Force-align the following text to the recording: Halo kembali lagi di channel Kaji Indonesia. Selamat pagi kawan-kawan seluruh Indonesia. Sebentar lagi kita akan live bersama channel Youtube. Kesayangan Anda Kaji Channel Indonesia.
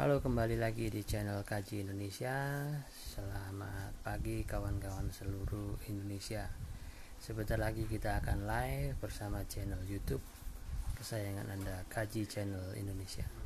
Halo 0.00 0.16
kembali 0.16 0.56
lagi 0.56 0.88
di 0.88 1.04
channel 1.04 1.44
Kaji 1.44 1.84
Indonesia. 1.84 2.32
Selamat 2.88 3.92
pagi 4.00 4.48
kawan-kawan 4.48 5.12
seluruh 5.12 5.76
Indonesia. 5.92 6.48
Sebentar 7.20 7.60
lagi 7.60 7.84
kita 7.84 8.16
akan 8.24 8.48
live 8.48 8.96
bersama 8.96 9.44
channel 9.44 9.76
Youtube. 9.84 10.24
Kesayangan 10.96 11.52
Anda 11.52 11.84
Kaji 11.92 12.24
Channel 12.24 12.80
Indonesia. 12.80 13.39